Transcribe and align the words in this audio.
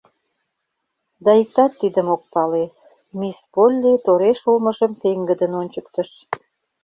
—Да 1.23 1.31
иктат 1.41 1.71
тидым 1.79 2.07
ок 2.15 2.21
пале,— 2.33 2.63
мисс 3.19 3.39
Полли 3.53 3.93
тореш 4.05 4.39
улмыжым 4.49 4.91
пеҥгыдын 5.01 5.51
ончыктыш. 5.61 6.09